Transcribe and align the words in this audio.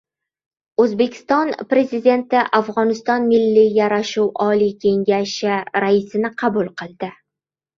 O‘zbekiston 0.83 1.51
Prezidenti 1.73 2.39
Afg‘oniston 2.61 3.27
Milliy 3.33 3.69
yarashuv 3.77 4.43
oliy 4.47 4.75
kengashi 4.87 5.61
Raisini 5.85 6.33
qabul 6.45 6.75
qildi 6.83 7.13